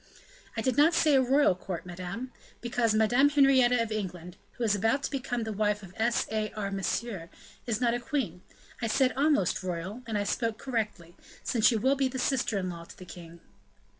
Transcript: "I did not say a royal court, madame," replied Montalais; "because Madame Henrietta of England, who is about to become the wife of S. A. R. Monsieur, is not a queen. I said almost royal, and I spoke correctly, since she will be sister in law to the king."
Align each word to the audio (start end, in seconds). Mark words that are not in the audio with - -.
"I 0.57 0.61
did 0.61 0.77
not 0.77 0.95
say 0.95 1.13
a 1.13 1.21
royal 1.21 1.53
court, 1.53 1.85
madame," 1.85 2.21
replied 2.21 2.23
Montalais; 2.23 2.57
"because 2.61 2.93
Madame 2.95 3.29
Henrietta 3.29 3.83
of 3.83 3.91
England, 3.91 4.35
who 4.53 4.63
is 4.63 4.73
about 4.73 5.03
to 5.03 5.11
become 5.11 5.43
the 5.43 5.53
wife 5.53 5.83
of 5.83 5.93
S. 5.95 6.25
A. 6.31 6.51
R. 6.53 6.71
Monsieur, 6.71 7.29
is 7.67 7.79
not 7.79 7.93
a 7.93 7.99
queen. 7.99 8.41
I 8.81 8.87
said 8.87 9.13
almost 9.15 9.61
royal, 9.61 10.01
and 10.07 10.17
I 10.17 10.23
spoke 10.23 10.57
correctly, 10.57 11.15
since 11.43 11.67
she 11.67 11.75
will 11.75 11.93
be 11.95 12.09
sister 12.09 12.57
in 12.57 12.67
law 12.71 12.85
to 12.85 12.97
the 12.97 13.05
king." 13.05 13.41